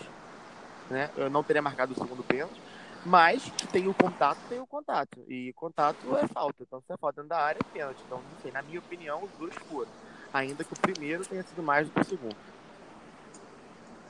né? 0.88 1.10
Eu 1.16 1.28
não 1.28 1.42
teria 1.42 1.62
marcado 1.62 1.92
o 1.92 1.94
segundo 1.94 2.22
pênalti, 2.24 2.62
mas 3.04 3.42
tem 3.72 3.86
o 3.88 3.94
contato, 3.94 4.38
tem 4.48 4.60
o 4.60 4.66
contato. 4.66 5.24
E 5.28 5.52
contato 5.54 6.16
é 6.16 6.26
falta. 6.28 6.62
Então, 6.62 6.80
se 6.80 6.92
é 6.92 6.96
falta 6.96 7.22
dentro 7.22 7.30
da 7.30 7.42
área, 7.42 7.58
é 7.58 7.72
pênalti. 7.72 8.02
Então, 8.04 8.22
sei, 8.40 8.50
na 8.50 8.62
minha 8.62 8.78
opinião, 8.78 9.24
os 9.24 9.30
dois 9.38 9.54
foram 9.68 9.90
ainda 10.32 10.64
que 10.64 10.72
o 10.72 10.80
primeiro 10.80 11.24
tenha 11.24 11.42
sido 11.42 11.62
mais 11.62 11.88
do 11.88 11.92
que 11.92 12.00
o 12.00 12.04
segundo. 12.04 12.36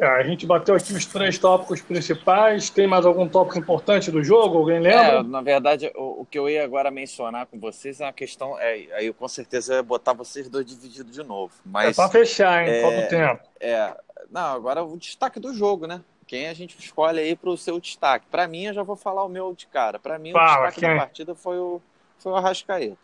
É, 0.00 0.06
a 0.06 0.22
gente 0.22 0.46
bateu 0.46 0.74
aqui 0.74 0.94
os 0.94 1.04
três 1.04 1.38
tópicos 1.38 1.82
principais. 1.82 2.70
Tem 2.70 2.86
mais 2.86 3.04
algum 3.04 3.28
tópico 3.28 3.58
importante 3.58 4.10
do 4.10 4.24
jogo? 4.24 4.56
Alguém 4.56 4.80
lembra? 4.80 5.18
É, 5.18 5.22
na 5.22 5.42
verdade, 5.42 5.92
o, 5.94 6.22
o, 6.22 6.24
que 6.24 6.38
eu 6.38 6.48
ia 6.48 6.64
agora 6.64 6.90
mencionar 6.90 7.44
com 7.44 7.60
vocês 7.60 8.00
é 8.00 8.06
uma 8.06 8.12
questão. 8.12 8.58
É, 8.58 8.86
aí 8.94 9.06
eu 9.06 9.12
com 9.12 9.28
certeza 9.28 9.74
ia 9.74 9.82
botar 9.82 10.14
vocês 10.14 10.48
dois 10.48 10.64
divididos 10.64 11.12
de 11.12 11.22
novo. 11.22 11.52
Mas, 11.66 11.90
é 11.90 12.02
pra 12.02 12.08
fechar, 12.08 12.66
hein? 12.66 12.72
É, 12.72 12.80
Falta 12.80 13.02
tempo. 13.08 13.42
É. 13.60 13.94
Não, 14.30 14.54
agora 14.54 14.82
o 14.82 14.96
destaque 14.96 15.38
do 15.38 15.52
jogo, 15.52 15.86
né? 15.86 16.00
Quem 16.26 16.48
a 16.48 16.54
gente 16.54 16.78
escolhe 16.78 17.20
aí 17.20 17.36
para 17.36 17.50
o 17.50 17.58
seu 17.58 17.78
destaque? 17.78 18.24
Para 18.30 18.48
mim, 18.48 18.66
eu 18.66 18.72
já 18.72 18.82
vou 18.82 18.96
falar 18.96 19.22
o 19.22 19.28
meu 19.28 19.52
de 19.52 19.66
cara. 19.66 19.98
Para 19.98 20.18
mim, 20.18 20.32
Fala, 20.32 20.44
o 20.44 20.66
destaque 20.68 20.80
quem? 20.80 20.88
da 20.88 20.96
partida 20.96 21.34
foi 21.34 21.58
o, 21.58 21.82
foi 22.18 22.32
o 22.32 22.36
Arrascaeta. 22.36 22.96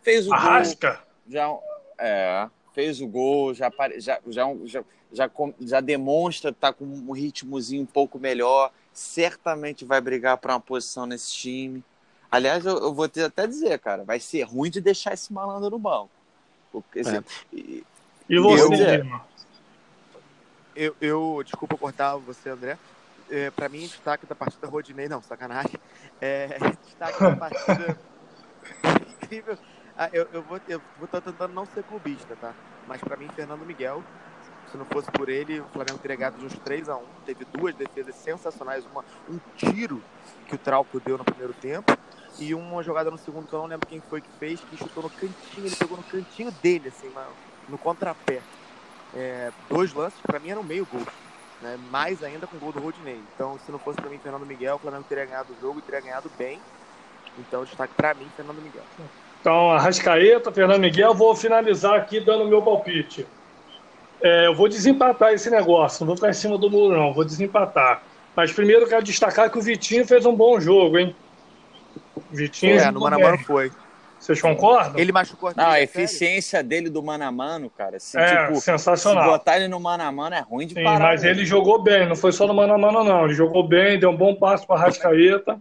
Fez 0.00 0.26
o 0.26 0.32
Arrasca? 0.32 0.92
Gol, 0.92 0.98
já, 1.28 1.48
é, 1.98 2.48
fez 2.72 3.00
o 3.00 3.06
gol, 3.06 3.52
já, 3.52 3.70
já, 3.98 4.20
já, 4.26 4.54
já, 4.64 4.84
já, 5.12 5.30
já 5.60 5.80
demonstra 5.80 6.50
estar 6.50 6.72
tá 6.72 6.72
com 6.72 6.84
um 6.84 7.12
ritmozinho 7.12 7.82
um 7.82 7.86
pouco 7.86 8.18
melhor, 8.18 8.70
certamente 8.92 9.84
vai 9.84 10.00
brigar 10.00 10.38
para 10.38 10.54
uma 10.54 10.60
posição 10.60 11.06
nesse 11.06 11.32
time. 11.32 11.84
Aliás, 12.30 12.64
eu, 12.64 12.78
eu, 12.78 12.94
vou 12.94 13.06
até 13.06 13.46
dizer, 13.46 13.78
cara, 13.78 14.04
vai 14.04 14.20
ser 14.20 14.42
ruim 14.42 14.70
de 14.70 14.80
deixar 14.80 15.14
esse 15.14 15.32
malandro 15.32 15.70
no 15.70 15.78
banco. 15.78 16.10
Porque, 16.70 17.00
é. 17.00 17.24
e, 17.52 17.84
e 18.28 18.38
você, 18.38 19.02
eu, 20.76 20.94
eu, 21.00 21.36
eu, 21.36 21.42
desculpa 21.42 21.76
cortar 21.76 22.16
você, 22.16 22.50
André. 22.50 22.78
É, 23.30 23.50
para 23.50 23.68
mim, 23.68 23.80
destaque 23.80 24.24
da 24.24 24.34
partida 24.34 24.66
Rodinei, 24.66 25.08
não, 25.08 25.22
sacanagem. 25.22 25.74
É, 26.20 26.58
destaque 26.84 27.20
da 27.20 27.36
partida 27.36 27.98
incrível 29.22 29.58
ah, 29.98 30.08
eu, 30.12 30.28
eu, 30.32 30.42
vou, 30.42 30.60
eu 30.68 30.80
vou 30.96 31.06
estar 31.06 31.20
tentando 31.20 31.52
não 31.52 31.66
ser 31.66 31.82
clubista, 31.82 32.36
tá? 32.36 32.54
Mas 32.86 33.00
para 33.00 33.16
mim, 33.16 33.28
Fernando 33.34 33.66
Miguel, 33.66 34.00
se 34.70 34.76
não 34.76 34.84
fosse 34.84 35.10
por 35.10 35.28
ele, 35.28 35.60
o 35.60 35.64
Flamengo 35.64 35.98
teria 35.98 36.16
ganhado 36.16 36.38
de 36.38 36.46
uns 36.46 36.56
3 36.60 36.88
a 36.88 36.96
1 36.96 37.04
Teve 37.26 37.44
duas 37.46 37.74
defesas 37.74 38.14
sensacionais, 38.14 38.86
uma, 38.86 39.04
um 39.28 39.40
tiro 39.56 40.00
que 40.46 40.54
o 40.54 40.58
Trauco 40.58 41.00
deu 41.00 41.18
no 41.18 41.24
primeiro 41.24 41.52
tempo 41.52 41.92
e 42.38 42.54
uma 42.54 42.80
jogada 42.82 43.10
no 43.10 43.18
segundo 43.18 43.48
que 43.48 43.52
eu 43.52 43.58
não 43.58 43.66
lembro 43.66 43.88
quem 43.88 44.00
foi 44.00 44.20
que 44.20 44.30
fez, 44.38 44.60
que 44.60 44.76
chutou 44.76 45.02
no 45.02 45.10
cantinho, 45.10 45.66
ele 45.66 45.74
pegou 45.74 45.96
no 45.96 46.04
cantinho 46.04 46.52
dele, 46.52 46.88
assim, 46.88 47.12
no 47.68 47.76
contrapé. 47.76 48.40
É, 49.14 49.50
dois 49.68 49.92
lances, 49.92 50.20
para 50.20 50.38
mim, 50.38 50.50
eram 50.50 50.62
meio 50.62 50.86
gol. 50.86 51.04
Né? 51.60 51.76
Mais 51.90 52.22
ainda 52.22 52.46
com 52.46 52.56
o 52.56 52.60
gol 52.60 52.70
do 52.70 52.78
Rodinei. 52.78 53.20
Então, 53.34 53.58
se 53.58 53.72
não 53.72 53.80
fosse 53.80 54.00
para 54.00 54.08
mim 54.08 54.18
Fernando 54.18 54.46
Miguel, 54.46 54.76
o 54.76 54.78
Flamengo 54.78 55.04
teria 55.08 55.24
ganhado 55.24 55.52
o 55.52 55.60
jogo 55.60 55.80
e 55.80 55.82
teria 55.82 56.00
ganhado 56.00 56.30
bem. 56.38 56.60
Então, 57.36 57.64
destaque 57.64 57.94
para 57.94 58.14
mim, 58.14 58.30
Fernando 58.36 58.62
Miguel. 58.62 58.84
Então, 59.40 59.70
Arrascaeta, 59.70 60.50
Fernando 60.52 60.80
Miguel, 60.80 61.14
vou 61.14 61.34
finalizar 61.34 61.94
aqui 61.94 62.20
dando 62.20 62.44
o 62.44 62.48
meu 62.48 62.62
palpite. 62.62 63.26
É, 64.20 64.46
eu 64.46 64.54
vou 64.54 64.68
desempatar 64.68 65.32
esse 65.32 65.48
negócio, 65.48 66.00
não 66.00 66.08
vou 66.08 66.16
ficar 66.16 66.30
em 66.30 66.34
cima 66.34 66.58
do 66.58 66.68
muro, 66.68 66.96
não, 66.96 67.12
vou 67.12 67.24
desempatar. 67.24 68.02
Mas 68.34 68.52
primeiro 68.52 68.88
quero 68.88 69.02
destacar 69.02 69.50
que 69.50 69.58
o 69.58 69.62
Vitinho 69.62 70.06
fez 70.06 70.26
um 70.26 70.34
bom 70.34 70.60
jogo, 70.60 70.98
hein? 70.98 71.14
Vitinho. 72.30 72.78
É, 72.78 72.90
no 72.90 73.00
Mano 73.00 73.16
a 73.16 73.18
Mano 73.18 73.38
foi. 73.38 73.70
Vocês 74.18 74.40
concordam? 74.40 74.98
Ele 74.98 75.12
machucou 75.12 75.52
Não, 75.56 75.70
a 75.70 75.80
eficiência 75.80 76.58
sério. 76.58 76.68
dele 76.68 76.90
do 76.90 77.02
mano 77.02 77.24
a 77.24 77.30
mano, 77.30 77.70
cara. 77.70 77.96
Assim, 77.98 78.18
é, 78.18 78.46
tipo, 78.46 78.60
sensacional. 78.60 79.22
Se 79.22 79.30
botar 79.30 79.56
ele 79.56 79.68
no 79.68 79.78
mano 79.78 80.02
a 80.02 80.10
mano 80.10 80.34
é 80.34 80.40
ruim 80.40 80.66
de 80.66 80.74
Sim, 80.74 80.82
parar. 80.82 81.10
Mas 81.10 81.22
ele 81.22 81.44
jogou 81.44 81.80
bem, 81.80 82.08
não 82.08 82.16
foi 82.16 82.32
só 82.32 82.46
no 82.46 82.52
mano 82.52 82.74
a 82.74 82.78
mano, 82.78 83.04
não. 83.04 83.26
Ele 83.26 83.34
jogou 83.34 83.66
bem, 83.66 83.98
deu 83.98 84.10
um 84.10 84.16
bom 84.16 84.34
passo 84.34 84.66
para 84.66 84.80
Rascaeta. 84.80 85.60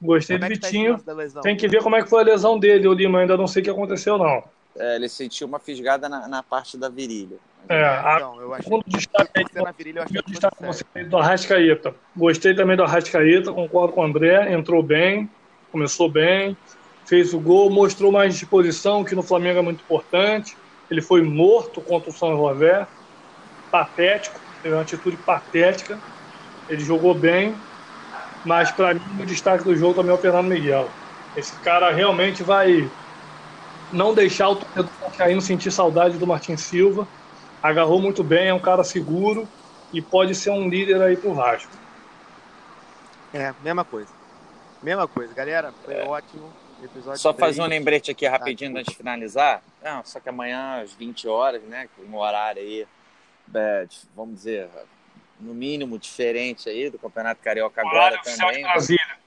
Gostei 0.00 0.38
como 0.38 0.48
do 0.48 0.54
é 0.54 0.58
tá 0.58 0.66
Vitinho. 0.66 0.98
Tá 0.98 1.40
Tem 1.42 1.56
que 1.56 1.68
ver 1.68 1.82
como 1.82 1.96
é 1.96 2.02
que 2.02 2.08
foi 2.08 2.22
a 2.22 2.24
lesão 2.24 2.58
dele, 2.58 2.88
o 2.88 2.92
Lima. 2.92 3.20
Ainda 3.20 3.36
não 3.36 3.46
sei 3.46 3.60
o 3.60 3.64
que 3.64 3.70
aconteceu, 3.70 4.16
não. 4.16 4.42
É, 4.76 4.96
ele 4.96 5.08
sentiu 5.08 5.46
uma 5.46 5.58
fisgada 5.58 6.08
na, 6.08 6.26
na 6.26 6.42
parte 6.42 6.78
da 6.78 6.88
virilha. 6.88 7.36
É, 7.68 7.84
a, 7.84 8.14
então, 8.16 8.40
eu 8.40 8.54
achei, 8.54 8.82
destaque 8.86 9.30
aí, 9.36 9.44
na 9.62 9.72
virilha, 9.72 9.98
eu 9.98 10.02
achei 10.04 10.22
destaque 10.26 10.56
você 10.64 10.84
do 11.04 11.18
Arrascaeta. 11.18 11.94
Gostei 12.16 12.54
também 12.54 12.76
do 12.76 12.82
Arrascaeta, 12.82 13.52
concordo 13.52 13.92
com 13.92 14.00
o 14.00 14.04
André. 14.04 14.52
Entrou 14.52 14.82
bem, 14.82 15.28
começou 15.70 16.08
bem, 16.08 16.56
fez 17.04 17.34
o 17.34 17.40
gol, 17.40 17.68
mostrou 17.68 18.10
mais 18.10 18.34
disposição, 18.34 19.04
que 19.04 19.14
no 19.14 19.22
Flamengo 19.22 19.58
é 19.58 19.62
muito 19.62 19.82
importante. 19.82 20.56
Ele 20.90 21.02
foi 21.02 21.22
morto 21.22 21.80
contra 21.80 22.10
o 22.10 22.12
São 22.12 22.36
José. 22.36 22.86
Patético, 23.70 24.40
teve 24.62 24.74
uma 24.74 24.82
atitude 24.82 25.16
patética. 25.18 25.98
Ele 26.68 26.82
jogou 26.82 27.14
bem, 27.14 27.54
mas 28.44 28.70
para 28.70 28.94
mim 28.94 29.22
o 29.22 29.26
destaque 29.26 29.64
do 29.64 29.76
jogo 29.76 29.94
também 29.94 30.10
é 30.10 30.14
o 30.14 30.18
Fernando 30.18 30.48
Miguel. 30.48 30.88
Esse 31.36 31.52
cara 31.60 31.92
realmente 31.92 32.42
vai 32.42 32.90
não 33.92 34.14
deixar 34.14 34.48
o 34.48 34.56
torcedor 34.56 35.10
caindo 35.16 35.40
sentir 35.40 35.70
saudade 35.70 36.18
do 36.18 36.26
Martin 36.26 36.56
Silva. 36.56 37.06
Agarrou 37.62 38.00
muito 38.00 38.24
bem, 38.24 38.48
é 38.48 38.54
um 38.54 38.60
cara 38.60 38.82
seguro 38.82 39.46
e 39.92 40.00
pode 40.00 40.34
ser 40.34 40.50
um 40.50 40.68
líder 40.68 41.00
aí 41.02 41.16
pro 41.16 41.34
Vasco. 41.34 41.72
É, 43.32 43.54
mesma 43.62 43.84
coisa. 43.84 44.10
Mesma 44.82 45.06
coisa, 45.06 45.32
galera. 45.34 45.72
Foi 45.84 45.94
é. 45.94 46.04
ótimo. 46.04 46.50
Episódio 46.82 47.20
só 47.20 47.32
3. 47.32 47.48
fazer 47.50 47.62
um 47.62 47.68
lembrete 47.68 48.10
aqui 48.10 48.26
rapidinho 48.26 48.70
antes 48.70 48.90
de 48.90 48.96
finalizar. 48.96 49.62
Não, 49.82 50.02
só 50.02 50.18
que 50.18 50.30
amanhã 50.30 50.80
às 50.82 50.92
20 50.94 51.28
horas, 51.28 51.62
né? 51.64 51.88
Um 52.08 52.16
horário 52.16 52.62
aí, 52.62 52.86
é, 53.54 53.86
vamos 54.16 54.36
dizer, 54.36 54.70
no 55.40 55.54
mínimo 55.54 55.98
diferente 55.98 56.68
aí 56.68 56.90
do 56.90 56.98
Campeonato 56.98 57.42
Carioca 57.42 57.80
agora 57.80 58.20
também. 58.22 58.62
Brasília. 58.62 59.20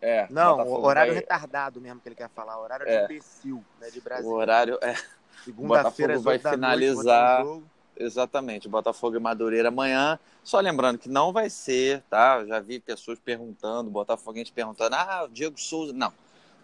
É, 0.00 0.26
não, 0.28 0.60
o 0.60 0.84
horário 0.84 1.12
vai... 1.12 1.20
retardado 1.20 1.80
mesmo 1.80 1.98
que 2.00 2.08
ele 2.08 2.14
quer 2.14 2.28
falar, 2.28 2.60
horário 2.60 2.86
é. 2.86 2.98
de 2.98 3.14
imbecil, 3.14 3.64
né, 3.80 3.90
de 3.90 4.00
Brasil. 4.00 4.28
O 4.28 4.34
horário 4.34 4.78
é. 4.82 4.94
Segunda-feira 5.44 6.18
vai 6.18 6.38
finalizar. 6.38 7.44
Noite, 7.44 7.64
Exatamente, 7.96 8.68
Botafogo 8.68 9.16
e 9.16 9.20
Madureira 9.20 9.68
amanhã. 9.68 10.18
Só 10.42 10.58
lembrando 10.58 10.98
que 10.98 11.08
não 11.08 11.32
vai 11.32 11.48
ser, 11.48 12.02
tá? 12.10 12.44
Já 12.44 12.58
vi 12.58 12.80
pessoas 12.80 13.18
perguntando, 13.18 13.90
Botafoguense 13.90 14.52
perguntando, 14.52 14.96
ah, 14.96 15.24
o 15.24 15.28
Diego 15.28 15.58
Souza. 15.58 15.92
Não, 15.92 16.12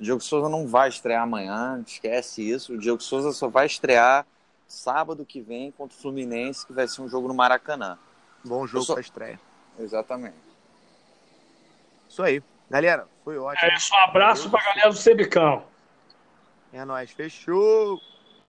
o 0.00 0.02
Diego 0.02 0.20
Souza 0.20 0.48
não 0.48 0.66
vai 0.66 0.88
estrear 0.88 1.22
amanhã, 1.22 1.82
esquece 1.86 2.48
isso. 2.48 2.74
O 2.74 2.78
Diego 2.78 3.00
Souza 3.00 3.32
só 3.32 3.48
vai 3.48 3.66
estrear 3.66 4.26
sábado 4.66 5.24
que 5.24 5.40
vem 5.40 5.70
contra 5.72 5.96
o 5.96 6.00
Fluminense, 6.00 6.66
que 6.66 6.72
vai 6.72 6.88
ser 6.88 7.02
um 7.02 7.08
jogo 7.08 7.28
no 7.28 7.34
Maracanã. 7.34 7.96
Bom 8.44 8.66
jogo 8.66 8.84
só... 8.84 8.94
para 8.94 9.00
estreia. 9.00 9.40
Exatamente. 9.78 10.36
Isso 12.08 12.22
aí. 12.22 12.42
Galera, 12.68 13.06
foi 13.24 13.36
ótimo. 13.38 13.70
É 13.70 13.74
isso, 13.74 13.94
um 13.94 13.98
abraço 13.98 14.50
para 14.50 14.60
a 14.60 14.64
galera 14.64 14.90
do 14.90 14.96
Sebicão. 14.96 15.64
É 16.72 16.84
nóis, 16.84 17.10
fechou! 17.10 18.00